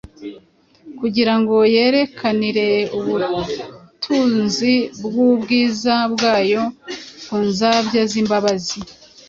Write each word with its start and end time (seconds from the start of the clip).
kugira 0.99 1.33
ngo 1.39 1.55
yerekanire 1.75 2.69
ubutunzi 2.97 4.73
bw’ubwiza 5.03 5.95
bwayo 6.13 6.63
ku 7.25 7.35
nzabya 7.47 8.01
z’imbabazi, 8.11 8.79